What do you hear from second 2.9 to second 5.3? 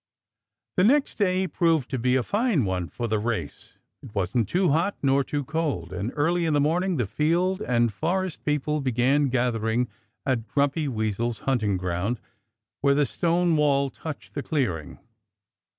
the race. It wasn't too hot nor